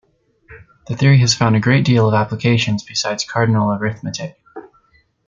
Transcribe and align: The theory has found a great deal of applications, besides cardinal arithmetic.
The 0.87 0.95
theory 0.97 1.19
has 1.19 1.35
found 1.35 1.55
a 1.55 1.59
great 1.59 1.85
deal 1.85 2.07
of 2.07 2.15
applications, 2.15 2.83
besides 2.83 3.23
cardinal 3.23 3.71
arithmetic. 3.71 4.35